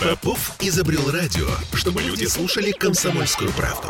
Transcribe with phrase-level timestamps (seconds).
[0.00, 3.88] Попов изобрел радио, чтобы люди слушали комсомольскую правду.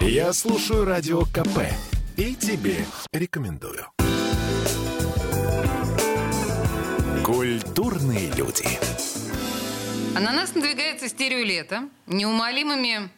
[0.00, 1.70] Я слушаю радио КП
[2.16, 3.86] и тебе рекомендую.
[7.22, 8.66] Культурные люди.
[10.16, 13.10] А на нас надвигается стереолето неумолимыми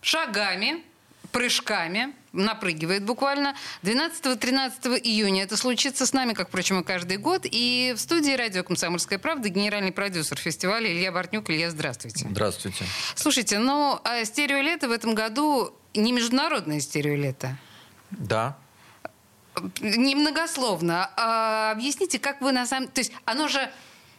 [0.00, 0.82] шагами,
[1.30, 3.56] прыжками, напрыгивает буквально.
[3.82, 7.42] 12-13 июня это случится с нами, как, впрочем, и каждый год.
[7.44, 11.50] И в студии радио «Комсомольская правда» генеральный продюсер фестиваля Илья Бортнюк.
[11.50, 12.26] Илья, здравствуйте.
[12.30, 12.84] Здравствуйте.
[13.14, 17.56] Слушайте, ну, а стереолето в этом году не международное стереолето.
[18.10, 18.56] Да.
[19.80, 21.10] Немногословно.
[21.16, 22.88] А объясните, как вы на самом...
[22.88, 23.70] То есть оно же...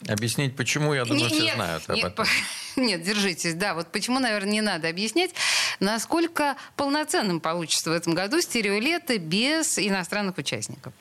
[0.07, 2.25] Объяснить почему, я думаю, Не- все нет, знают об нет, этом.
[2.75, 3.55] Нет, держитесь.
[3.55, 5.31] Да, вот почему, наверное, не надо объяснять,
[5.79, 10.93] насколько полноценным получится в этом году стереолето без иностранных участников.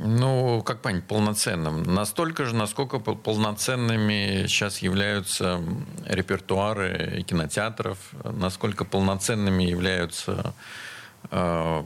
[0.00, 1.82] Ну, как понять, полноценным?
[1.84, 5.62] Настолько же, насколько пол- полноценными сейчас являются
[6.06, 10.54] репертуары кинотеатров, насколько полноценными являются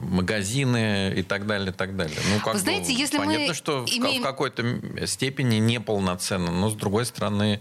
[0.01, 2.17] магазины и так далее, и так далее.
[2.33, 5.55] Ну, как Вы знаете, бы если мы понятно, что в ка- имеем- в какой-то степени
[5.57, 7.59] неполноценно, но с другой стороны э,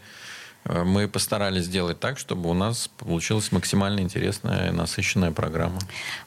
[0.84, 5.78] мы постарались сделать так, чтобы у нас получилась максимально интересная и насыщенная программа.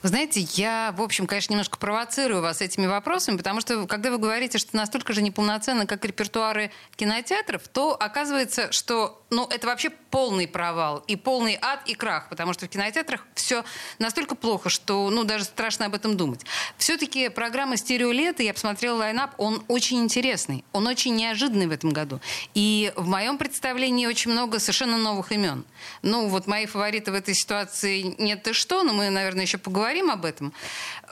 [0.01, 4.17] Вы знаете, я, в общем, конечно, немножко провоцирую вас этими вопросами, потому что, когда вы
[4.17, 10.47] говорите, что настолько же неполноценно, как репертуары кинотеатров, то оказывается, что ну, это вообще полный
[10.47, 13.63] провал и полный ад и крах, потому что в кинотеатрах все
[13.99, 16.41] настолько плохо, что ну, даже страшно об этом думать.
[16.77, 22.19] Все-таки программа «Стереолето», я посмотрела лайнап, он очень интересный, он очень неожиданный в этом году.
[22.53, 25.65] И в моем представлении очень много совершенно новых имен.
[26.01, 30.09] Ну, вот мои фавориты в этой ситуации нет и что, но мы, наверное, еще поговорим
[30.09, 30.53] об этом.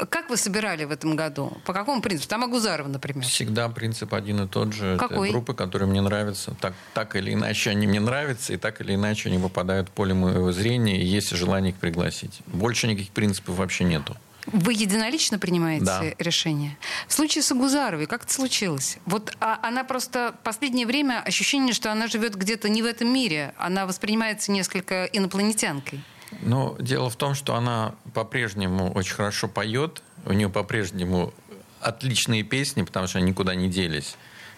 [0.09, 1.57] Как вы собирали в этом году?
[1.65, 2.29] По какому принципу?
[2.29, 3.23] Там Агузарова, например.
[3.25, 4.97] Всегда принцип один и тот же.
[4.97, 5.29] Какой?
[5.29, 6.55] Это группы, которые мне нравятся.
[6.59, 10.13] Так, так или иначе они мне нравятся, и так или иначе они попадают в поле
[10.13, 12.39] моего зрения, и есть желание их пригласить.
[12.47, 14.15] Больше никаких принципов вообще нету.
[14.51, 16.03] Вы единолично принимаете Да.
[16.17, 16.77] решение?
[17.07, 18.97] В случае с Агузаровой, как это случилось?
[19.05, 23.13] Вот а, она просто в последнее время ощущение, что она живет где-то не в этом
[23.13, 23.53] мире.
[23.57, 26.03] Она воспринимается несколько инопланетянкой.
[26.41, 31.33] Но дело в том, что она по-прежнему очень хорошо поет, у нее по-прежнему
[31.81, 34.15] отличные песни, потому что они никуда не делись.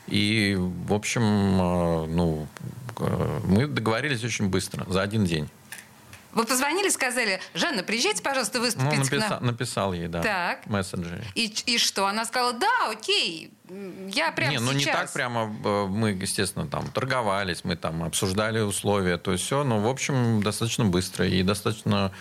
[0.07, 2.47] И, в общем, э, ну,
[2.99, 5.49] э, мы договорились очень быстро, за один день.
[6.33, 9.45] Вы позвонили, сказали, Жанна, приезжайте, пожалуйста, Ну, выступить к написа- нам.
[9.45, 10.65] написал ей, да, Так.
[10.65, 11.23] в мессенджере.
[11.35, 12.05] И, и что?
[12.07, 13.51] Она сказала, да, окей,
[14.13, 15.53] я прямо не, ну не так прямо.
[15.63, 19.63] э, Мы, естественно, там торговались, мы там обсуждали условия, то есть все.
[19.63, 22.11] Но, в общем, достаточно быстро и достаточно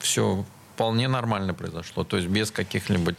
[0.00, 0.44] все
[0.74, 2.04] вполне нормально произошло.
[2.04, 3.14] То есть без каких-либо...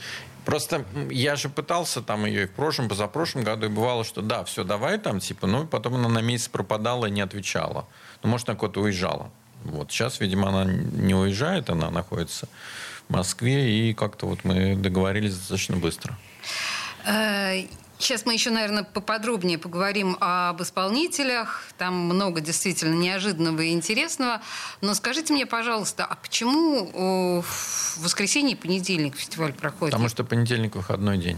[0.45, 4.43] Просто я же пытался там ее и в прошлом, позапрошлом году, и бывало, что да,
[4.45, 7.85] все, давай там, типа, ну, потом она на месяц пропадала и не отвечала.
[8.23, 9.29] Ну, может, она куда-то уезжала.
[9.63, 12.47] Вот сейчас, видимо, она не уезжает, она находится
[13.07, 16.17] в Москве, и как-то вот мы договорились достаточно быстро.
[17.05, 17.63] Э,
[17.99, 21.65] Сейчас мы еще, наверное, поподробнее поговорим об исполнителях.
[21.77, 24.41] Там много действительно неожиданного и интересного.
[24.79, 29.91] Но скажите мне, пожалуйста, а почему о, в воскресенье и понедельник фестиваль проходит?
[29.91, 31.37] Потому что понедельник выходной день.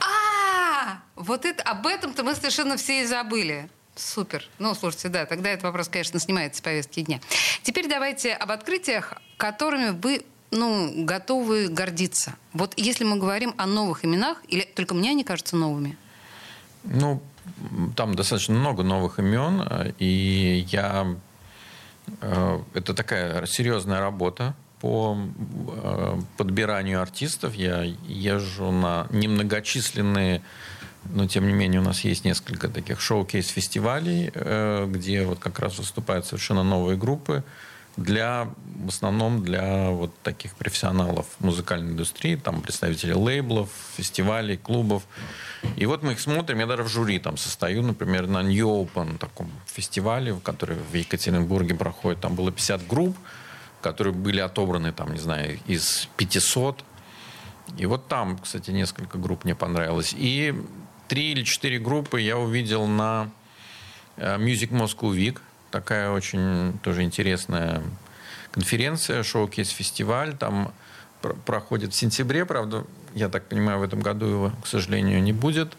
[0.00, 3.68] А, вот это, об этом-то мы совершенно все и забыли.
[4.00, 4.48] Супер.
[4.58, 7.20] Ну, слушайте, да, тогда этот вопрос, конечно, снимается с повестки дня.
[7.62, 12.34] Теперь давайте об открытиях, которыми вы ну, готовы гордиться.
[12.52, 15.98] Вот если мы говорим о новых именах, или только мне они кажутся новыми?
[16.84, 17.22] Ну,
[17.94, 21.14] там достаточно много новых имен, и я...
[22.22, 25.16] э, Это такая серьезная работа по
[25.68, 27.54] э, подбиранию артистов.
[27.54, 30.42] Я езжу на немногочисленные,
[31.04, 35.78] но тем не менее у нас есть несколько таких шоу-кейс-фестивалей, э, где вот как раз
[35.78, 37.42] выступают совершенно новые группы
[37.96, 38.48] для,
[38.84, 45.02] в основном для вот таких профессионалов музыкальной индустрии, там представители лейблов, фестивалей, клубов.
[45.76, 49.18] И вот мы их смотрим, я даже в жюри там состою, например, на New Open
[49.18, 52.20] таком фестивале, который в Екатеринбурге проходит.
[52.20, 53.16] Там было 50 групп,
[53.82, 56.84] которые были отобраны, там, не знаю, из 500.
[57.76, 60.14] И вот там, кстати, несколько групп мне понравилось.
[60.16, 60.54] И
[61.10, 63.30] три или четыре группы я увидел на
[64.16, 65.40] э, Music Moscow Week.
[65.72, 67.82] Такая очень тоже интересная
[68.52, 70.36] конференция, шоу-кейс-фестиваль.
[70.36, 70.72] Там
[71.20, 75.32] пр- проходит в сентябре, правда, я так понимаю, в этом году его, к сожалению, не
[75.32, 75.76] будет.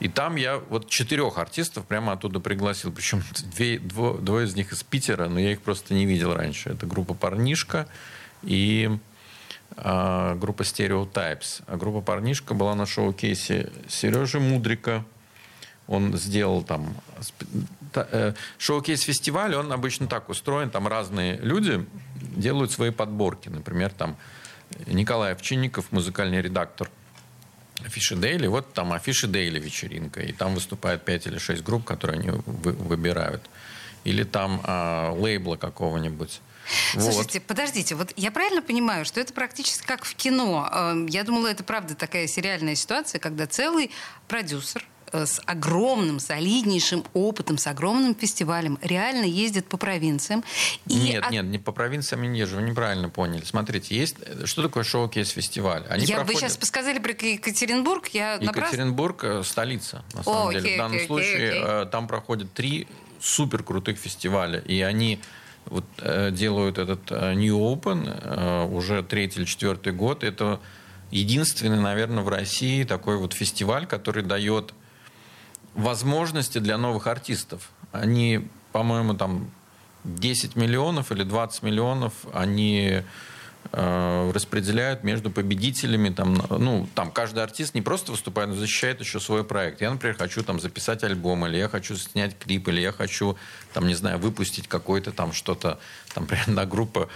[0.00, 2.90] И там я вот четырех артистов прямо оттуда пригласил.
[2.90, 3.22] Причем
[3.54, 6.70] две, дво- двое из них из Питера, но я их просто не видел раньше.
[6.70, 7.86] Это группа «Парнишка»
[8.42, 8.98] и
[9.76, 11.62] группа Stereotypes.
[11.66, 15.04] А группа «Парнишка» была на шоу-кейсе Сережи Мудрика.
[15.86, 16.94] он сделал там
[17.94, 21.86] э, шоу-кейс-фестиваль, он обычно так устроен, там разные люди
[22.36, 23.48] делают свои подборки.
[23.48, 24.16] Например, там
[24.86, 26.90] Николай Овчинников, музыкальный редактор
[27.84, 32.20] Афиши Дейли, вот там Афиши Дейли вечеринка, и там выступает 5 или 6 групп, которые
[32.20, 33.42] они вы, выбирают.
[34.04, 36.40] Или там а, лейбла какого-нибудь.
[36.92, 37.46] Слушайте, вот.
[37.46, 40.68] подождите, вот я правильно понимаю, что это практически как в кино.
[40.72, 43.90] Эм, я думала, это правда такая сериальная ситуация, когда целый
[44.28, 50.44] продюсер Э, с огромным, солиднейшим опытом, с огромным фестивалем, реально ездит по провинциям.
[50.86, 51.30] И нет, от...
[51.32, 53.44] нет, не по провинциям не езжу, вы неправильно поняли.
[53.44, 55.84] Смотрите, есть что такое шоу-кейс-фестиваль?
[55.88, 56.40] Они я, проходят...
[56.42, 59.48] Вы сейчас сказали про Екатеринбург, я Екатеринбург напрас...
[59.48, 60.62] столица, на самом О, деле.
[60.62, 61.62] Окей, В данном окей, случае окей.
[61.64, 62.86] Э, там проходят три
[63.20, 65.20] супер крутых фестиваля, и они
[65.66, 70.24] вот, э, делают этот New Open уже третий или четвертый год.
[70.24, 70.60] Это
[71.10, 74.74] единственный, наверное, в России такой вот фестиваль, который дает
[75.74, 77.70] возможности для новых артистов.
[77.92, 79.50] Они, по-моему, там
[80.04, 83.02] 10 миллионов или 20 миллионов они э,
[83.72, 86.10] распределяют между победителями.
[86.10, 89.80] Там, ну, там каждый артист не просто выступает, но защищает еще свой проект.
[89.80, 93.36] Я, например, хочу там записать альбом, или я хочу снять клип, или я хочу,
[93.72, 95.78] там, не знаю, выпустить какой-то там что-то,
[96.14, 97.08] там, например, на группа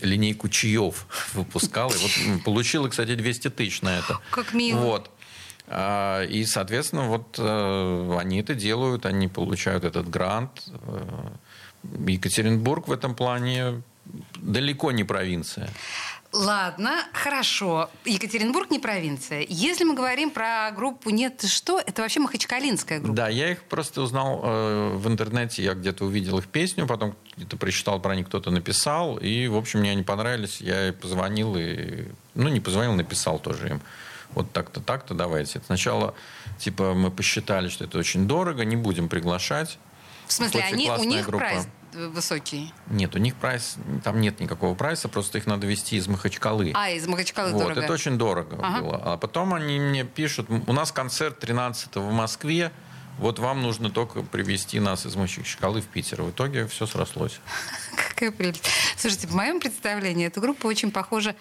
[0.00, 1.92] линейку чаев выпускала.
[1.92, 4.20] И вот получила, кстати, 200 тысяч на это.
[4.30, 4.78] Как мило.
[4.78, 5.10] Вот.
[5.66, 10.64] А, и, соответственно, вот э, они это делают, они получают этот грант.
[10.86, 11.28] Э,
[12.06, 13.82] Екатеринбург в этом плане
[14.36, 15.68] далеко не провинция.
[16.32, 17.88] Ладно, хорошо.
[18.04, 19.46] Екатеринбург не провинция.
[19.48, 23.16] Если мы говорим про группу «Нет, ты что?», это вообще махачкалинская группа.
[23.16, 27.56] Да, я их просто узнал э, в интернете, я где-то увидел их песню, потом где-то
[27.56, 32.48] прочитал про них, кто-то написал, и, в общем, мне они понравились, я позвонил, и, ну,
[32.50, 33.80] не позвонил, написал тоже им
[34.32, 35.62] вот так-то, так-то, давайте.
[35.64, 36.14] Сначала,
[36.58, 39.78] типа, мы посчитали, что это очень дорого, не будем приглашать.
[40.26, 41.46] В смысле, они, у них группа.
[41.46, 42.72] прайс высокий?
[42.88, 46.72] Нет, у них прайс, там нет никакого прайса, просто их надо везти из Махачкалы.
[46.74, 47.80] А, из Махачкалы вот, дорого.
[47.80, 48.82] Это очень дорого ага.
[48.82, 49.02] было.
[49.04, 52.72] А потом они мне пишут, у нас концерт 13 в Москве,
[53.18, 56.22] вот вам нужно только привезти нас из Махачкалы в Питер.
[56.22, 57.40] В итоге все срослось.
[58.08, 58.64] Какая прелесть.
[58.96, 61.34] Слушайте, в моем представлении эта группа очень похожа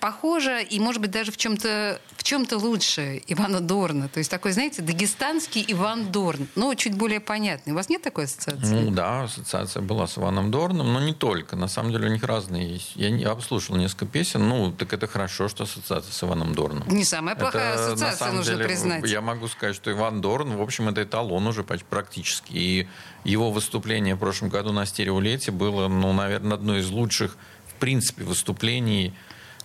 [0.00, 4.08] похоже и, может быть, даже в чем-то в чем-то лучше Ивана Дорна.
[4.08, 7.74] То есть такой, знаете, дагестанский Иван Дорн, но чуть более понятный.
[7.74, 8.74] У вас нет такой ассоциации?
[8.74, 11.54] Ну да, ассоциация была с Иваном Дорном, но не только.
[11.54, 12.92] На самом деле у них разные есть.
[12.96, 14.48] Я не обслушал несколько песен.
[14.48, 16.88] Ну, так это хорошо, что ассоциация с Иваном Дорном.
[16.88, 19.06] Не самая плохая это, ассоциация, нужно деле, признать.
[19.06, 22.52] Я могу сказать, что Иван Дорн, в общем, это эталон уже практически.
[22.52, 22.88] И
[23.24, 27.36] его выступление в прошлом году на стереолете было, ну, наверное, одно из лучших
[27.84, 29.12] принципе, выступлений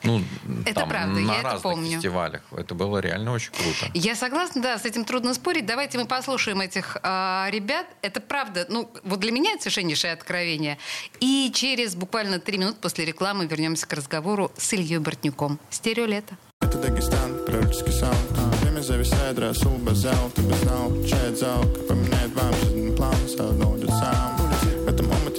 [0.04, 0.21] ну,
[0.66, 1.95] это там, правда, на я разных это помню.
[1.95, 2.42] фестивалях.
[2.56, 3.92] Это было реально очень круто.
[3.94, 5.66] Я согласна, да, с этим трудно спорить.
[5.66, 7.86] Давайте мы послушаем этих э, ребят.
[8.01, 10.77] Это правда, ну, вот для меня это совершеннейшее откровение.
[11.19, 15.60] И через буквально три минуты после рекламы вернемся к разговору с Ильей Бортнюком.
[15.69, 16.38] Стереолето.
[16.62, 18.16] Это Дагестан, пророческий саунд.
[18.62, 23.77] Время зависает, Расул Базал, ты бы знал, чает зал, как поменяет вам жизненный план, заодно
[23.77, 24.39] идет сам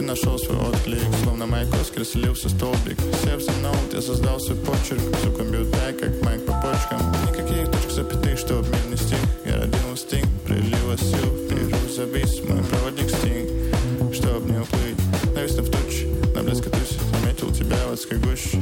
[0.00, 1.00] ты нашел свой отклик?
[1.22, 2.98] Словно Майкос красилился столбик.
[3.22, 5.00] За ноут, я создал свой почерк.
[5.50, 7.00] Бьют так, как майк по почкам.
[7.28, 9.18] Никаких точек запятых, чтоб мир не стих.
[9.44, 14.96] Я родил инстинкт, прилива сил Вперед завис, мой проводник стинг Чтоб не уплыть,
[15.34, 18.60] нависнув в тучи На блеск тусь, заметил тебя в адской гуще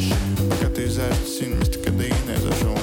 [0.50, 2.74] Пока ты из син, вместо кадеина Я зашел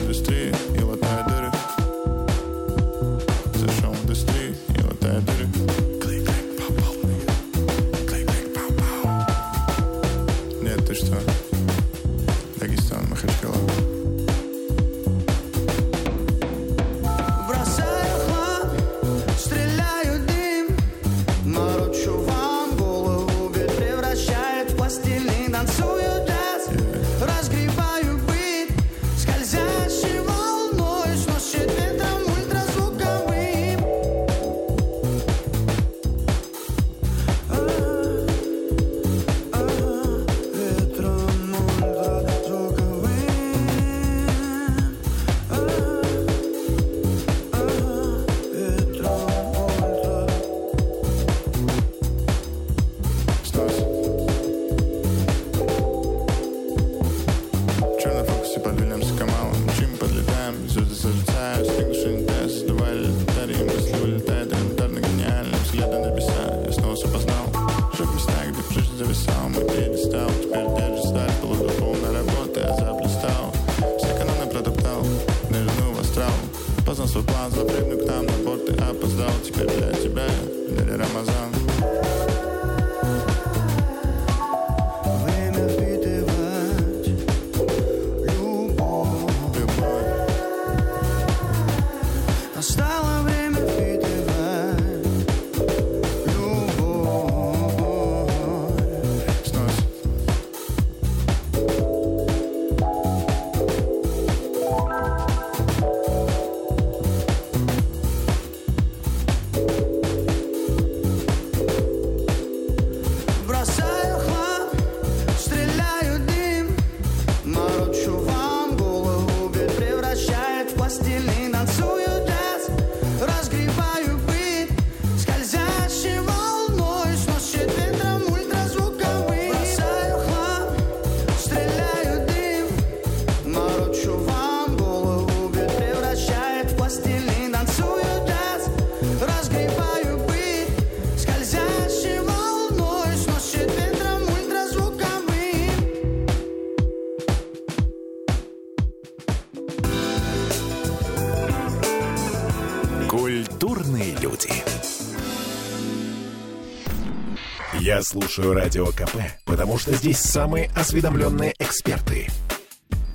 [158.06, 162.28] слушаю Радио КП, потому что здесь самые осведомленные эксперты.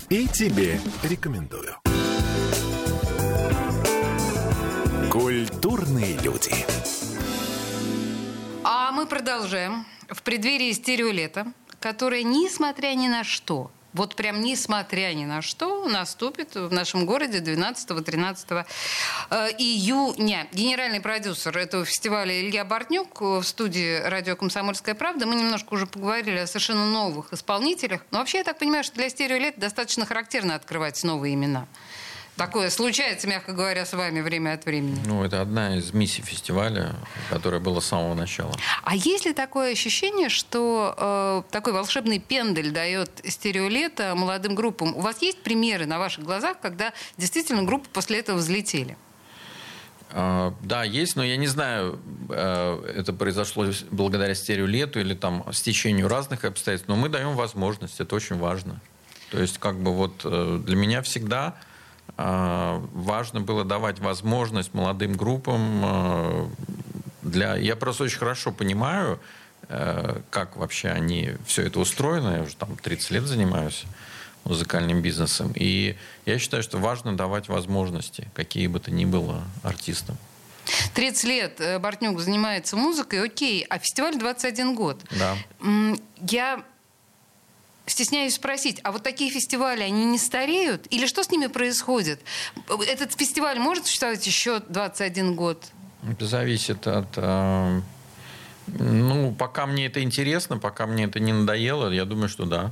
[0.09, 1.77] И тебе рекомендую.
[5.09, 6.53] Культурные люди.
[8.63, 9.85] А мы продолжаем.
[10.09, 16.55] В преддверии стереолета, которое, несмотря ни на что, вот прям несмотря ни на что, наступит
[16.55, 18.65] в нашем городе 12-13
[19.29, 20.47] э, июня.
[20.53, 25.25] Генеральный продюсер этого фестиваля Илья Бортнюк в студии радио «Комсомольская правда».
[25.25, 28.01] Мы немножко уже поговорили о совершенно новых исполнителях.
[28.11, 31.67] Но вообще, я так понимаю, что для стереолет достаточно характерно открывать новые имена.
[32.37, 34.99] Такое случается, мягко говоря, с вами время от времени.
[35.05, 36.95] Ну, это одна из миссий фестиваля,
[37.29, 38.53] которая была с самого начала.
[38.83, 44.95] А есть ли такое ощущение, что э, такой волшебный пендель дает стереолета молодым группам?
[44.95, 48.97] У вас есть примеры на ваших глазах, когда действительно группы после этого взлетели?
[50.13, 51.97] Uh, да, есть, но я не знаю,
[52.27, 58.13] uh, это произошло благодаря стереолету или там стечению разных обстоятельств, но мы даем возможность, это
[58.15, 58.81] очень важно.
[59.29, 61.70] То есть, как бы вот uh, для меня всегда а,
[62.93, 66.49] важно было давать возможность молодым группам а,
[67.21, 67.55] для...
[67.55, 69.19] Я просто очень хорошо понимаю,
[69.69, 72.35] э, как вообще они все это устроено.
[72.35, 73.85] Я уже там 30 лет занимаюсь
[74.43, 75.51] музыкальным бизнесом.
[75.55, 80.17] И я считаю, что важно давать возможности, какие бы то ни было, артистам.
[80.93, 85.01] 30 лет э, Бортнюк занимается музыкой, окей, а фестиваль 21 год.
[85.11, 85.37] Да.
[86.21, 86.63] Я
[87.91, 90.87] стесняюсь спросить, а вот такие фестивали, они не стареют?
[90.89, 92.21] Или что с ними происходит?
[92.87, 95.63] Этот фестиваль может существовать еще 21 год?
[96.09, 97.07] Это зависит от...
[97.17, 97.81] Э,
[98.67, 102.71] ну, пока мне это интересно, пока мне это не надоело, я думаю, что да.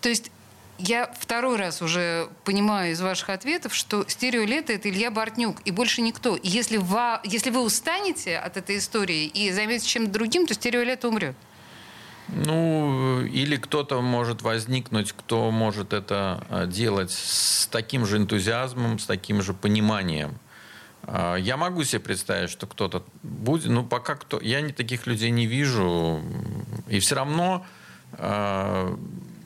[0.00, 0.30] То есть
[0.78, 6.02] я второй раз уже понимаю из ваших ответов, что стереолето это Илья Бортнюк и больше
[6.02, 6.36] никто.
[6.36, 11.08] И если, вы, если вы устанете от этой истории и займетесь чем-то другим, то стереолето
[11.08, 11.36] умрет.
[12.28, 19.06] Ну, или кто-то может возникнуть, кто может это а, делать с таким же энтузиазмом, с
[19.06, 20.38] таким же пониманием.
[21.04, 25.30] А, я могу себе представить, что кто-то будет, но пока кто, я не таких людей
[25.30, 26.20] не вижу,
[26.88, 27.64] и все равно,
[28.14, 28.98] а,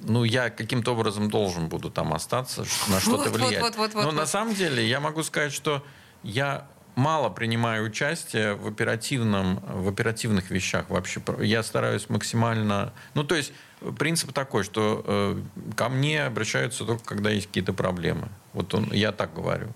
[0.03, 3.61] ну, я каким-то образом должен буду там остаться, на что-то влиять.
[3.61, 5.85] Вот, вот, вот, но на самом деле я могу сказать, что
[6.23, 6.67] я
[7.01, 11.21] мало принимаю участие в, оперативном, в оперативных вещах вообще.
[11.41, 12.93] Я стараюсь максимально...
[13.15, 13.53] Ну, то есть
[13.99, 15.41] принцип такой, что э,
[15.75, 18.29] ко мне обращаются только, когда есть какие-то проблемы.
[18.53, 19.69] Вот он, я так говорю.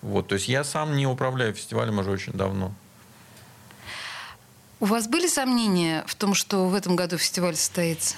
[0.00, 2.72] Вот, то есть я сам не управляю фестивалем уже очень давно.
[4.80, 8.14] У вас были сомнения в том, что в этом году фестиваль состоится?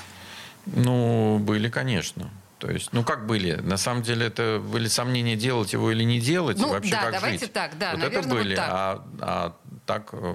[0.67, 2.31] Ну, были, конечно.
[2.61, 3.55] То есть, ну как были?
[3.55, 7.02] На самом деле это были сомнения, делать его или не делать, ну, и вообще да,
[7.05, 7.52] как давайте жить.
[7.55, 8.71] так, да, вот наверное, это были, вот так.
[8.71, 10.35] А, а так, э,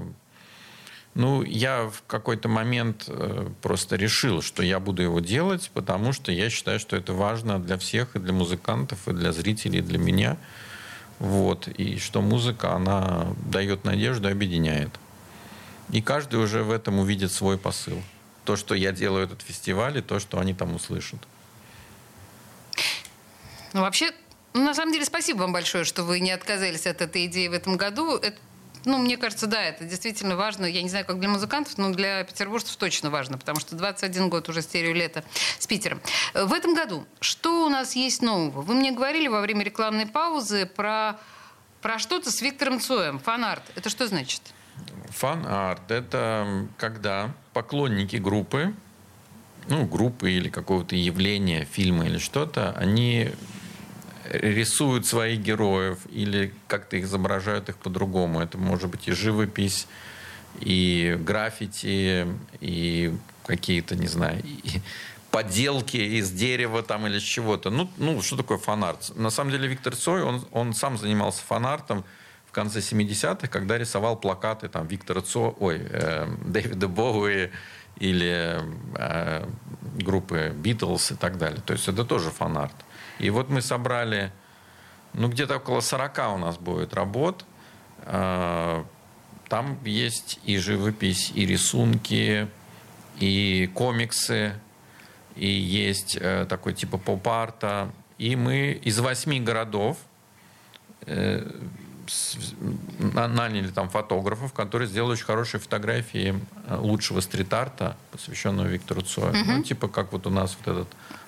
[1.14, 6.32] ну я в какой-то момент э, просто решил, что я буду его делать, потому что
[6.32, 10.00] я считаю, что это важно для всех, и для музыкантов, и для зрителей, и для
[10.00, 10.38] меня.
[11.20, 11.68] Вот.
[11.68, 14.90] И что музыка, она дает надежду, объединяет.
[15.92, 18.02] И каждый уже в этом увидит свой посыл.
[18.46, 21.20] То, что я делаю этот фестиваль, и то, что они там услышат.
[23.76, 24.12] Ну, вообще,
[24.54, 27.52] ну, на самом деле, спасибо вам большое, что вы не отказались от этой идеи в
[27.52, 28.16] этом году.
[28.16, 28.38] Это,
[28.86, 30.66] ну, мне кажется, да, это действительно важно.
[30.66, 34.48] Я не знаю, как для музыкантов, но для петербуржцев точно важно, потому что 21 год
[34.48, 35.26] уже Стереолето
[35.60, 36.00] с Питером.
[36.34, 38.62] В этом году что у нас есть нового?
[38.62, 41.20] Вы мне говорили во время рекламной паузы про
[41.82, 43.20] про что-то с Виктором Цоем.
[43.20, 43.62] Фан-арт.
[43.76, 44.42] Это что значит?
[45.10, 48.74] Фан-арт– это когда поклонники группы,
[49.68, 53.32] ну, группы или какого-то явления, фильма или что-то, они
[54.32, 58.42] рисуют своих героев или как-то изображают их по-другому.
[58.42, 59.88] Это может быть и живопись,
[60.60, 62.28] и граффити,
[62.62, 63.14] и
[63.46, 64.82] какие-то, не знаю, и
[65.32, 67.70] поделки из дерева там или из чего-то.
[67.70, 69.12] Ну, ну, что такое фанарт?
[69.16, 72.06] На самом деле Виктор Цой, он, он сам занимался фанартом
[72.48, 77.52] в конце 70-х, когда рисовал плакаты там Виктора Цо, ой, э, Дэвида Боуи
[77.98, 78.62] или
[78.96, 79.46] э,
[79.96, 81.62] группы Битлз и так далее.
[81.66, 82.85] То есть это тоже фанарт.
[83.20, 84.32] И вот мы собрали,
[85.14, 87.46] ну, где-то около 40 у нас будет работ.
[88.02, 88.84] Э,
[89.48, 92.48] там есть и живопись, и рисунки,
[93.20, 94.54] и комиксы,
[95.36, 97.92] и есть э, такой типа поп-арта.
[98.18, 99.98] И мы из восьми городов
[101.02, 101.50] э,
[102.98, 109.30] наняли там фотографов, которые сделали очень хорошие фотографии э, лучшего стрит-арта, посвященного Виктору Цою.
[109.30, 109.52] Угу.
[109.52, 110.88] Ну, типа как вот у нас вот этот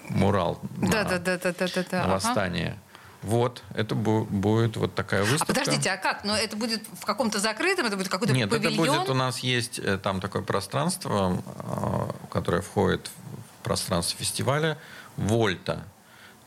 [0.09, 2.67] мурал да, на, да, да, да, да, да, на восстание.
[2.67, 2.77] Ага.
[3.23, 5.51] Вот, это будет вот такая выставка.
[5.51, 6.23] А подождите, а как?
[6.23, 8.73] Но это будет в каком-то закрытом, это будет какой-то Нет, павильон?
[8.73, 14.77] это будет, у нас есть э, там такое пространство, э, которое входит в пространство фестиваля,
[15.17, 15.83] Вольта.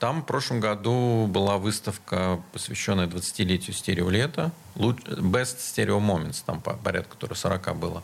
[0.00, 7.34] Там в прошлом году была выставка, посвященная 20-летию стереолета, Best Stereo Moments, там порядка, которое
[7.34, 8.02] 40 было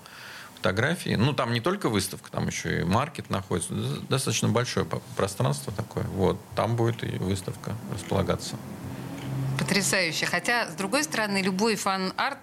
[0.56, 1.14] фотографии.
[1.14, 3.72] Ну, там не только выставка, там еще и маркет находится.
[4.08, 4.86] Достаточно большое
[5.16, 6.04] пространство такое.
[6.04, 6.38] Вот.
[6.54, 8.56] Там будет и выставка располагаться.
[9.58, 10.26] Потрясающе.
[10.26, 12.38] Хотя, с другой стороны, любой фан-арт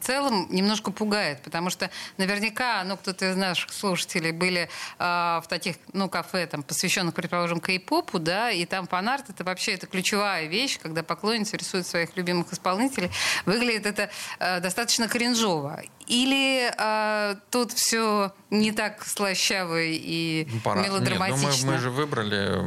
[0.00, 5.04] целом немножко пугает, потому что наверняка, ну, кто-то из наших слушателей были э,
[5.42, 9.86] в таких, ну, кафе, там, посвященных, предположим, кей-попу, да, и там фанарт это вообще это
[9.86, 13.10] ключевая вещь, когда поклонницы рисуют своих любимых исполнителей.
[13.46, 15.82] Выглядит это э, достаточно кринжово.
[16.06, 20.82] Или э, тут все не так слащаво и ну, Пора.
[20.82, 21.46] мелодраматично?
[21.46, 22.62] Нет, ну, мы, мы же выбрали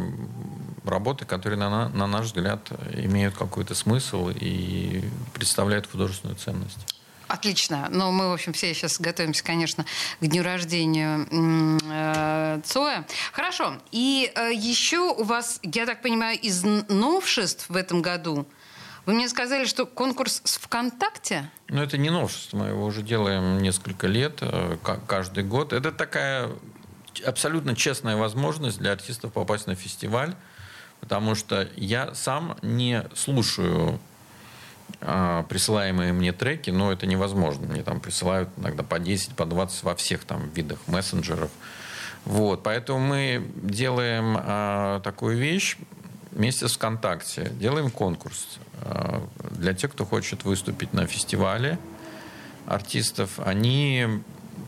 [0.85, 6.95] работы, которые, на, на наш взгляд, имеют какой-то смысл и представляют художественную ценность.
[7.33, 7.87] Отлично.
[7.89, 9.85] Но мы, в общем, все сейчас готовимся, конечно,
[10.19, 13.07] к дню рождения э, Цоя.
[13.31, 13.79] Хорошо.
[13.91, 18.45] И э, еще у вас, я так понимаю, из новшеств в этом году
[19.07, 21.49] вы мне сказали, что конкурс с ВКонтакте?
[21.69, 22.57] Ну, это не новшество.
[22.57, 25.73] Мы его уже делаем несколько лет, э, каждый год.
[25.73, 26.51] Это такая
[27.25, 30.35] абсолютно честная возможность для артистов попасть на фестиваль,
[30.99, 33.99] потому что я сам не слушаю
[35.49, 37.67] присылаемые мне треки, но это невозможно.
[37.67, 41.49] Мне там присылают иногда по 10, по 20 во всех там видах мессенджеров.
[42.25, 45.77] Вот, поэтому мы делаем а, такую вещь
[46.31, 47.51] вместе с ВКонтакте.
[47.59, 51.77] Делаем конкурс а, для тех, кто хочет выступить на фестивале
[52.65, 53.39] артистов.
[53.43, 54.07] Они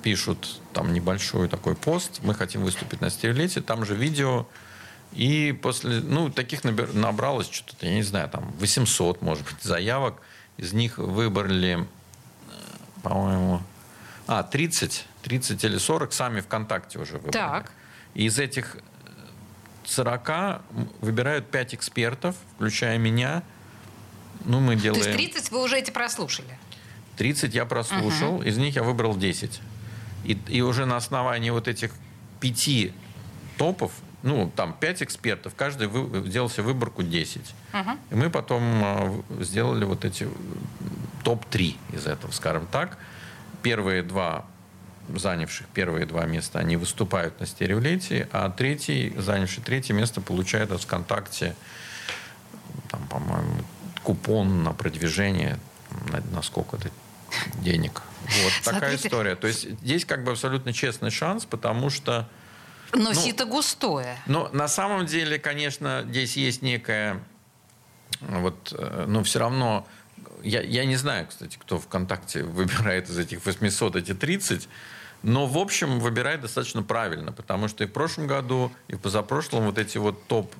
[0.03, 2.19] пишут там небольшой такой пост.
[2.23, 3.61] Мы хотим выступить на стереолете.
[3.61, 4.47] Там же видео
[5.15, 10.21] и после, ну, таких набралось что-то, я не знаю, там 800, может быть, заявок.
[10.57, 12.53] Из них выбрали, э,
[13.01, 13.61] по-моему,
[14.27, 17.31] а, 30, 30 или 40 сами ВКонтакте уже выбрали.
[17.31, 17.71] Так.
[18.13, 18.77] И из этих
[19.85, 20.61] 40
[20.99, 23.41] выбирают 5 экспертов, включая меня.
[24.43, 25.01] Ну, мы делаем...
[25.01, 26.57] То есть 30 вы уже эти прослушали?
[27.15, 28.47] 30 я прослушал, uh-huh.
[28.47, 29.61] из них я выбрал 10.
[30.25, 31.91] И, и уже на основании вот этих
[32.41, 32.91] пяти
[33.57, 33.93] топов
[34.25, 37.41] ну, там, 5 экспертов, каждый вы, сделал себе выборку 10.
[37.73, 37.97] Uh-huh.
[38.11, 40.27] И мы потом э, сделали вот эти
[41.23, 42.97] топ-3 из этого, скажем так.
[43.61, 44.45] Первые два
[45.09, 50.81] занявших первые два места, они выступают на стереолете, а третий, занявший третье место, получает от
[50.81, 51.55] ВКонтакте,
[52.89, 53.61] там, по-моему,
[54.03, 55.59] купон на продвижение
[56.11, 56.89] на, на сколько-то
[57.61, 58.01] денег.
[58.43, 59.35] Вот такая история.
[59.35, 62.27] То есть здесь как бы абсолютно честный шанс, потому что
[62.95, 64.17] но ну, сито густое.
[64.25, 67.23] Но на самом деле, конечно, здесь есть некая...
[68.21, 69.87] Вот, э, но все равно...
[70.43, 74.67] Я, я не знаю, кстати, кто ВКонтакте выбирает из этих 800 эти 30,
[75.23, 79.65] но, в общем, выбирает достаточно правильно, потому что и в прошлом году, и в позапрошлом
[79.65, 80.53] вот эти вот топ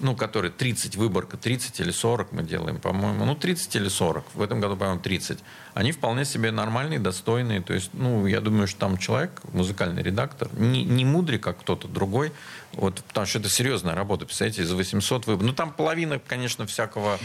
[0.00, 4.42] ну, который 30, выборка 30 или 40 мы делаем, по-моему, ну, 30 или 40, в
[4.42, 5.38] этом году, по-моему, 30,
[5.74, 10.48] они вполне себе нормальные, достойные, то есть, ну, я думаю, что там человек, музыкальный редактор,
[10.54, 12.32] не, не мудрый, как кто-то другой,
[12.72, 17.18] вот, потому что это серьезная работа, представляете, из 800 выборов, ну, там половина, конечно, всякого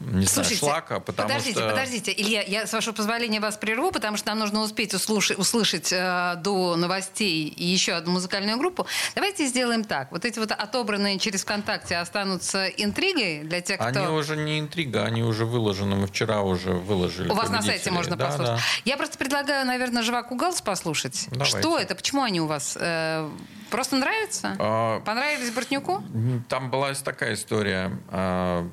[0.00, 1.68] не Слушайте, знаю, шлака, потому подождите, что...
[1.68, 5.92] Подождите, Илья, я, с вашего позволения, вас прерву, потому что нам нужно успеть услышать, услышать
[5.92, 8.86] э, до новостей и еще одну музыкальную группу.
[9.14, 10.10] Давайте сделаем так.
[10.12, 13.86] Вот эти вот отобранные через ВКонтакте останутся интригой для тех, кто...
[13.88, 15.96] Они уже не интрига, они уже выложены.
[15.96, 17.28] Мы вчера уже выложили.
[17.28, 18.56] У вас на сайте можно да, послушать.
[18.56, 18.62] Да.
[18.84, 21.26] Я просто предлагаю, наверное, Живаку Галс послушать.
[21.30, 21.58] Давайте.
[21.58, 21.94] Что это?
[21.94, 22.76] Почему они у вас?
[22.80, 23.28] Э,
[23.70, 24.56] просто нравятся?
[24.58, 25.00] А...
[25.00, 26.02] Понравились Бортнюку?
[26.48, 27.98] Там была такая история.
[28.08, 28.68] А,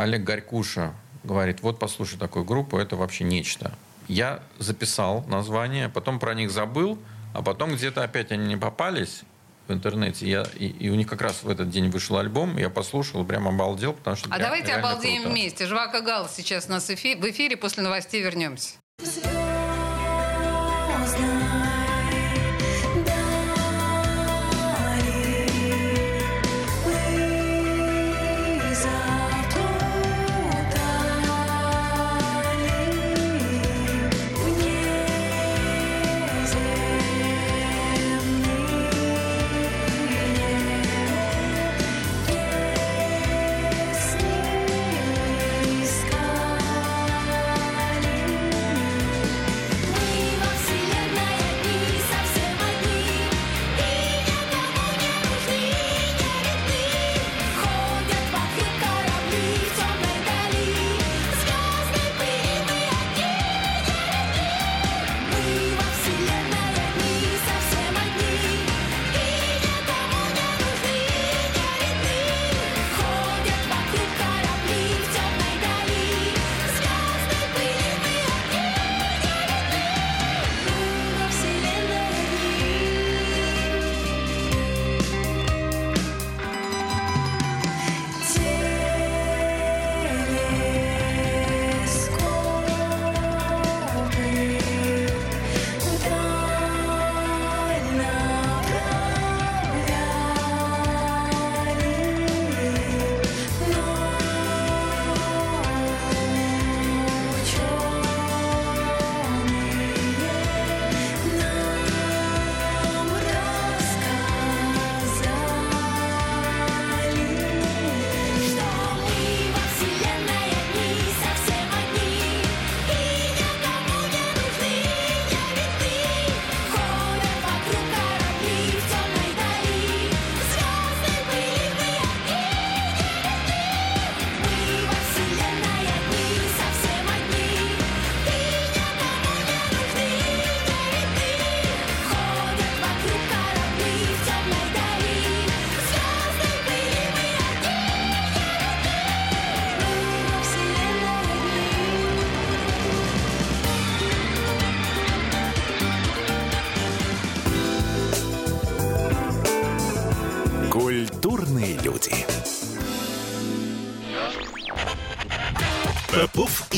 [0.00, 3.72] Олег Горькуша говорит, вот послушай такую группу, это вообще нечто.
[4.08, 6.98] Я записал название, потом про них забыл,
[7.34, 9.24] а потом где-то опять они не попались
[9.68, 10.26] в интернете.
[10.26, 13.46] Я, и, и у них как раз в этот день вышел альбом, я послушал, прям
[13.46, 14.30] обалдел, потому что...
[14.32, 15.34] А давайте обалдеем круто.
[15.34, 15.66] вместе.
[15.66, 18.76] Жвака Гал сейчас у нас в эфире, после новостей вернемся.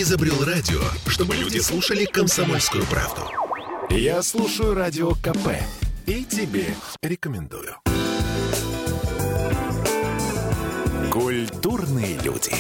[0.03, 3.23] Изобрел радио, чтобы люди слушали комсомольскую правду.
[3.89, 5.55] Я слушаю радио КП
[6.07, 7.77] и тебе рекомендую.
[11.13, 12.53] Культурные люди.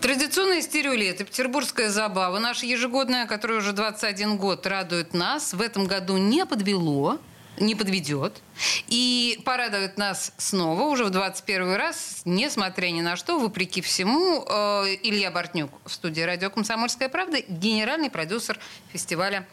[0.00, 6.16] Традиционная стереолето, петербургская забава, наша ежегодная, которая уже 21 год радует нас, в этом году
[6.16, 7.18] не подвело
[7.58, 8.42] не подведет.
[8.88, 14.96] И порадует нас снова, уже в 21 раз, несмотря ни на что, вопреки всему, э,
[15.02, 18.58] Илья Бортнюк в студии «Радио Комсомольская правда», генеральный продюсер
[18.92, 19.46] фестиваля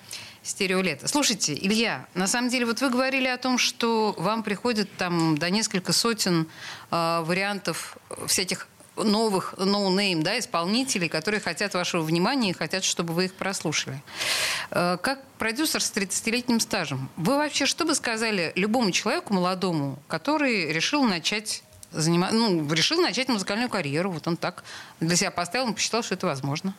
[0.44, 1.08] «Стереолето».
[1.08, 5.50] Слушайте, Илья, на самом деле, вот вы говорили о том, что вам приходит там до
[5.50, 6.48] несколько сотен
[6.92, 13.14] э, вариантов всяких новых no name, да, исполнителей, которые хотят вашего внимания и хотят, чтобы
[13.14, 14.02] вы их прослушали.
[14.72, 20.72] Э, как продюсер с 30-летним стажем, вы вообще что бы сказали любому человеку молодому, который
[20.72, 24.64] решил начать заниматься, ну, решил начать музыкальную карьеру, вот он так
[25.00, 26.74] для себя поставил, он посчитал, что это возможно.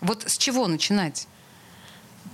[0.00, 1.28] Вот с чего начинать?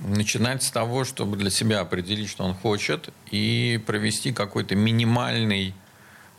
[0.01, 5.75] Начинать с того, чтобы для себя определить, что он хочет, и провести какой-то минимальный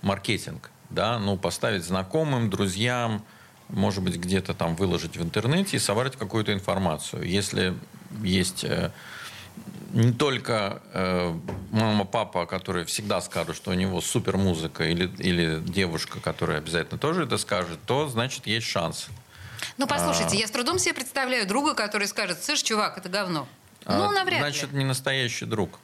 [0.02, 3.24] маркетинг да, ну, поставить знакомым, друзьям,
[3.70, 7.24] может быть, где-то там выложить в интернете и собрать какую-то информацию.
[7.24, 7.76] Если
[8.22, 8.92] есть э,
[9.94, 11.34] не только э,
[11.72, 16.98] мама, папа, которые всегда скажут, что у него супер музыка, или, или девушка, которая обязательно
[16.98, 19.08] тоже это скажет, то значит есть шанс.
[19.78, 20.40] Ну, послушайте, а...
[20.40, 23.48] я с трудом себе представляю друга, который скажет, слышь, чувак, это говно.
[23.86, 24.68] А, ну, навряд значит, ли.
[24.68, 25.80] Значит, не настоящий друг.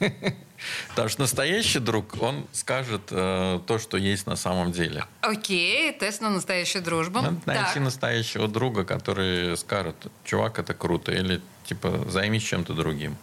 [0.88, 5.04] Потому что настоящий друг, он скажет э, то, что есть на самом деле.
[5.20, 7.20] Окей, тест на настоящую дружбу.
[7.20, 7.82] Надо найти Так.
[7.82, 13.16] настоящего друга, который скажет, чувак, это круто, или типа займись чем-то другим.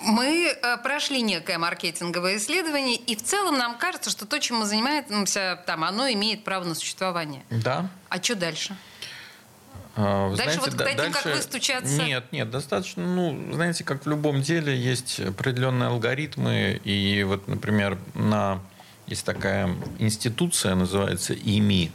[0.00, 4.66] Мы э, прошли некое маркетинговое исследование, и в целом нам кажется, что то, чем мы
[4.66, 7.42] занимаемся, там, оно имеет право на существование.
[7.50, 7.88] Да.
[8.10, 8.76] А что дальше?
[9.96, 12.02] А, вы Дальше вот к таким, как вы, стучаться?
[12.02, 17.98] Нет, нет, достаточно, ну, знаете, как в любом деле есть определенные алгоритмы, и вот, например,
[18.14, 18.60] на
[19.06, 21.92] есть такая институция, называется ИМИ,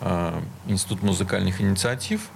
[0.00, 2.28] э, Институт музыкальных инициатив,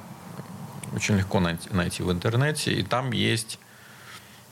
[0.94, 3.58] очень легко найти, найти в интернете, и там есть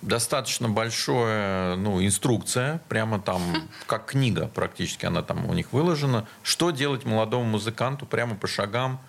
[0.02, 3.40] достаточно большая ну, инструкция, прямо там,
[3.86, 9.00] как книга практически, она там у них выложена, что делать молодому музыканту прямо по шагам.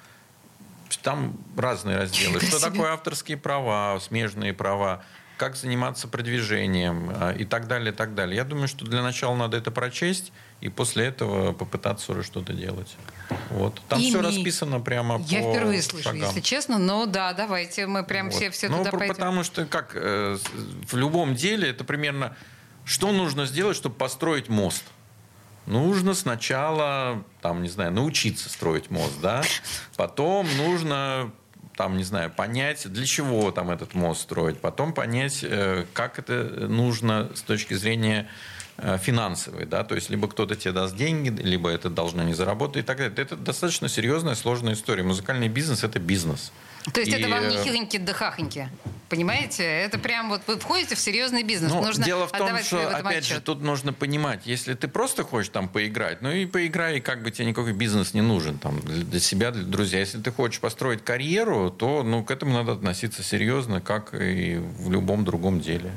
[1.01, 2.39] Там разные разделы.
[2.41, 5.03] Что такое авторские права, смежные права,
[5.37, 8.37] как заниматься продвижением э, и так далее, и так далее.
[8.37, 12.95] Я думаю, что для начала надо это прочесть и после этого попытаться уже что-то делать.
[13.49, 13.81] Вот.
[13.89, 14.23] Там все Ими.
[14.23, 16.21] расписано прямо Я по впервые слышу, шагам.
[16.21, 18.35] если честно, но да, давайте мы прям Вот.
[18.35, 19.15] все, все ну, туда про- пойдем.
[19.15, 20.37] потому что как э,
[20.87, 22.35] в любом деле это примерно
[22.85, 24.83] что нужно сделать, чтобы построить мост?
[25.65, 29.43] Нужно сначала, там, не знаю, научиться строить мост, да?
[29.97, 31.31] Потом нужно,
[31.75, 34.59] там, не знаю, понять, для чего там этот мост строить.
[34.59, 38.29] Потом понять, э, как это нужно с точки зрения
[38.77, 42.83] э, финансовой, да, то есть либо кто-то тебе даст деньги, либо это должно не заработать
[42.83, 43.13] и так далее.
[43.17, 45.03] Это достаточно серьезная, сложная история.
[45.03, 46.51] Музыкальный бизнес– это бизнес.
[46.93, 48.69] То есть И, это вам не э, хиленькие да хахоньки.
[49.09, 49.63] Понимаете?
[49.63, 51.71] Это прям вот вы входите в серьезный бизнес.
[51.71, 53.43] Ну, Нужно дело в том, что, опять же, отчет.
[53.43, 57.31] тут нужно понимать, если ты просто хочешь там поиграть, ну и поиграй, и как бы
[57.31, 59.99] тебе никакой бизнес не нужен там для себя, для друзей.
[59.99, 64.91] Если ты хочешь построить карьеру, то ну, к этому надо относиться серьезно, как и в
[64.91, 65.91] любом другом деле.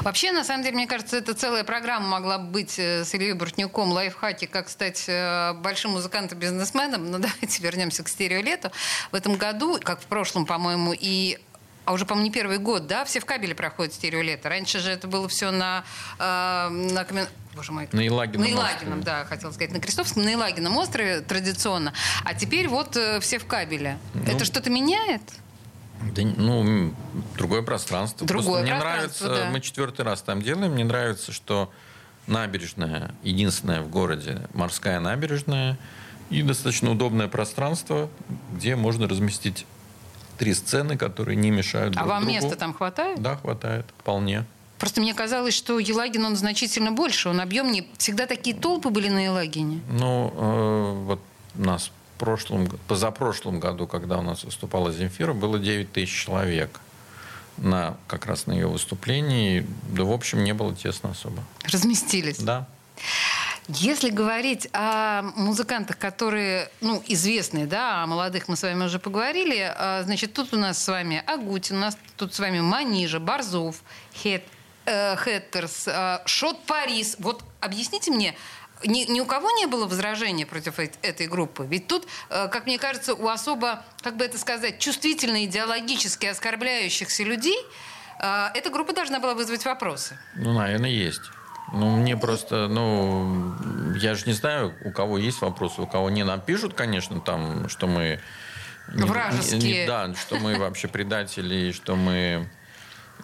[0.00, 3.32] Вообще, на самом деле, мне кажется, это целая программа могла бы быть э, с Ильей
[3.32, 7.10] Буртнюком, лайфхаки, как стать э, большим музыкантом-бизнесменом.
[7.10, 8.70] Но давайте вернемся к стереолету.
[9.12, 11.38] В этом году, как в прошлом, по-моему, и
[11.84, 14.48] а уже, по-моему, не первый год, да, все в кабеле проходят стереолето.
[14.48, 15.84] Раньше же это было все на,
[16.18, 17.88] э, на Камен- Боже мой.
[17.92, 19.02] На Елагином На Елагином, острове.
[19.02, 21.92] да, хотела сказать, на Крестовском, на Елагином острове традиционно.
[22.24, 23.98] А теперь вот э, все в кабеле.
[24.14, 25.22] Ну, это что-то меняет?
[26.12, 26.94] Да, ну,
[27.36, 28.26] другое пространство.
[28.26, 29.50] Другое Просто мне пространство, нравится, да.
[29.50, 31.70] мы четвертый раз там делаем, мне нравится, что
[32.26, 35.78] набережная, единственная в городе, морская набережная,
[36.30, 38.08] и достаточно удобное пространство,
[38.54, 39.66] где можно разместить
[40.38, 42.34] три сцены, которые не мешают А друг вам другу.
[42.34, 43.20] места там хватает?
[43.22, 44.44] Да, хватает, вполне.
[44.78, 47.86] Просто мне казалось, что Елагин, он значительно больше, он объемнее.
[47.98, 49.80] Всегда такие толпы были на Елагине.
[49.90, 51.20] Ну, э, вот
[51.54, 56.80] нас прошлом, позапрошлом году, когда у нас выступала Земфира, было 9 тысяч человек
[57.56, 59.66] на, как раз на ее выступлении.
[59.90, 61.42] Да, в общем, не было тесно особо.
[61.64, 62.38] Разместились.
[62.38, 62.66] Да.
[63.68, 69.72] Если говорить о музыкантах, которые, ну, известные, да, о молодых мы с вами уже поговорили,
[69.74, 73.76] а, значит, тут у нас с вами Агутин, у нас тут с вами Манижа, Борзов,
[74.14, 74.44] Хет,
[74.84, 77.16] э, Хеттерс, э, Шот Парис.
[77.18, 78.36] Вот объясните мне,
[78.86, 81.66] ни, ни у кого не было возражения против эт- этой группы?
[81.68, 87.22] Ведь тут, э, как мне кажется, у особо, как бы это сказать, чувствительно идеологически оскорбляющихся
[87.24, 87.58] людей
[88.20, 90.18] э, эта группа должна была вызвать вопросы.
[90.36, 91.22] Ну, наверное, есть.
[91.72, 93.54] Ну, мне просто, ну,
[93.98, 97.86] я же не знаю, у кого есть вопросы, у кого не напишут, конечно, там, что
[97.86, 98.20] мы...
[98.88, 99.58] Вражеские.
[99.60, 102.48] не- не- да, что мы вообще предатели, что мы,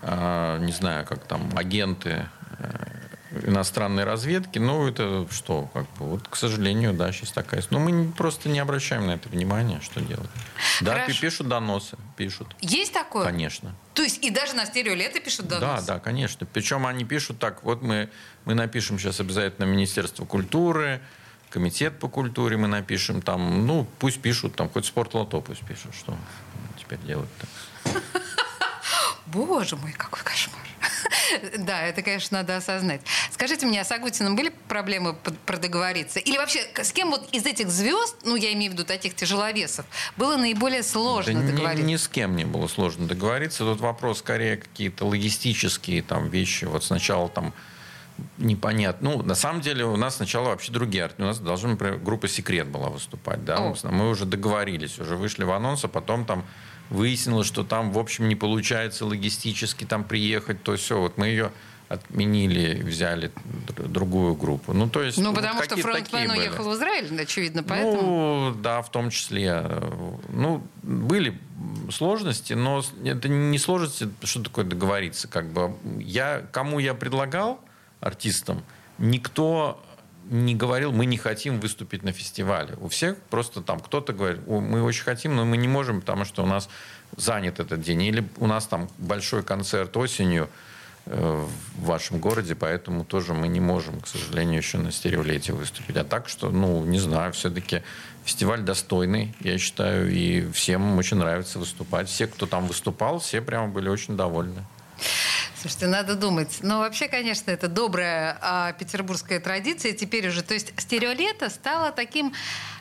[0.02, 2.26] а, не знаю, как там, агенты
[3.32, 4.58] иностранной разведки.
[4.58, 7.62] Ну, это что, как бы, вот, к сожалению, да, сейчас такая...
[7.70, 10.28] Ну, мы просто не обращаем на это внимания, что делать.
[10.80, 11.12] Да, Хорошо.
[11.12, 13.24] пи- пишут доносы, пишут, Есть такое?
[13.24, 13.74] конечно.
[13.94, 15.86] То есть и даже на стереолеты пишут Да, доносы?
[15.86, 16.46] да, конечно.
[16.52, 18.08] Причем они пишут так, вот мы,
[18.44, 21.00] мы напишем сейчас обязательно Министерство культуры,
[21.50, 26.16] Комитет по культуре мы напишем там, ну, пусть пишут там, хоть спортлото пусть пишут, что
[26.78, 27.90] теперь делать-то.
[29.26, 30.59] Боже мой, какой кошмар.
[31.58, 33.00] Да, это, конечно, надо осознать.
[33.30, 35.14] Скажите мне, а с Агутиным были проблемы
[35.46, 36.18] продоговориться?
[36.18, 39.86] Или вообще, с кем вот из этих звезд, ну, я имею в виду таких тяжеловесов,
[40.16, 41.86] было наиболее сложно Да ни, договориться?
[41.86, 43.64] ни с кем не было сложно договориться.
[43.64, 46.64] Тут вопрос скорее какие-то логистические там вещи.
[46.64, 47.52] Вот сначала там
[48.38, 49.10] непонятно.
[49.10, 51.22] Ну, на самом деле у нас сначала вообще другие арты.
[51.22, 53.44] У нас должна, например, группа «Секрет» была выступать.
[53.44, 53.58] Да?
[53.58, 53.74] О.
[53.84, 56.44] Мы уже договорились, уже вышли в анонс, а потом там
[56.90, 61.00] выяснилось, что там, в общем, не получается логистически там приехать, то все.
[61.00, 61.50] Вот мы ее
[61.88, 63.32] отменили, взяли
[63.66, 64.72] др- другую группу.
[64.72, 66.38] Ну, то есть, Ну, вот потому что какие-то фронтмен такие были.
[66.48, 68.50] уехал в Израиль, очевидно, поэтому...
[68.52, 69.64] Ну, да, в том числе.
[70.32, 71.36] Ну, были
[71.90, 75.26] сложности, но это не сложности, что такое договориться.
[75.26, 77.60] Как бы я, кому я предлагал
[78.00, 78.62] артистам,
[78.98, 79.82] никто
[80.30, 82.76] не говорил, мы не хотим выступить на фестивале.
[82.80, 86.44] У всех просто там кто-то говорит, мы очень хотим, но мы не можем, потому что
[86.44, 86.68] у нас
[87.16, 88.02] занят этот день.
[88.02, 90.48] Или у нас там большой концерт осенью
[91.06, 95.96] э, в вашем городе, поэтому тоже мы не можем, к сожалению, еще на стереолете выступить.
[95.96, 97.82] А так что, ну, не знаю, все-таки
[98.24, 102.08] фестиваль достойный, я считаю, и всем очень нравится выступать.
[102.08, 104.64] Все, кто там выступал, все прямо были очень довольны.
[105.60, 106.58] Слушайте, надо думать.
[106.62, 110.42] Но вообще, конечно, это добрая а, петербургская традиция теперь уже.
[110.42, 112.32] То есть стереолето стало таким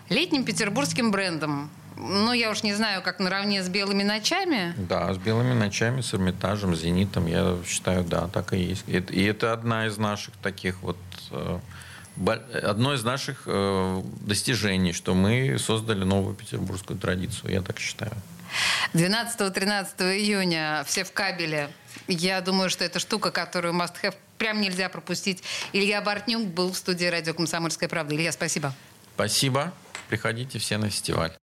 [0.10, 1.70] летним петербургским брендом.
[1.98, 4.74] Ну, я уж не знаю, как наравне с белыми ночами.
[4.78, 8.86] Да, с белыми ночами, с Эрмитажем, с Зенитом, я считаю, да, так и есть.
[8.88, 10.98] И это одна из наших таких вот
[11.32, 11.60] э,
[12.64, 18.14] одно из наших э, достижений, что мы создали новую петербургскую традицию, я так считаю.
[18.94, 21.70] 12-13 июня все в кабеле.
[22.08, 25.44] Я думаю, что это штука, которую must have прям нельзя пропустить.
[25.74, 28.16] Илья Бортнюк был в студии радио «Комсомольская правда».
[28.16, 28.74] Илья, спасибо.
[29.16, 29.74] Спасибо.
[30.08, 31.34] Приходите все на фестиваль.